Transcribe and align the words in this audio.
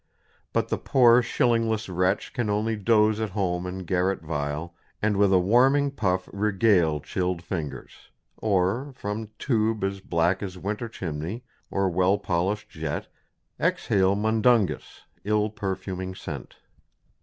_But 0.51 0.69
the 0.69 0.79
poor 0.79 1.21
shillingless 1.21 1.87
wretch 1.87 2.33
can 2.33 2.49
only 2.49 2.75
_doze 2.75 3.21
at 3.23 3.29
home 3.29 3.67
In 3.67 3.85
garret 3.85 4.23
vile, 4.23 4.73
and 4.99 5.15
with 5.15 5.31
a 5.31 5.37
warming 5.37 5.91
puff 5.91 6.27
Regale 6.33 6.99
chill'd 7.01 7.43
fingers; 7.43 8.09
or 8.37 8.93
from 8.95 9.29
tube 9.37 9.83
as 9.83 9.99
black 10.01 10.41
As 10.41 10.57
winter 10.57 10.89
chimney, 10.89 11.43
or 11.69 11.87
well 11.87 12.17
polish'd 12.17 12.71
jet, 12.71 13.09
Exhale 13.59 14.15
Mundungus, 14.15 15.01
ill 15.23 15.51
perfuming 15.51 16.15
scent. 16.15 16.55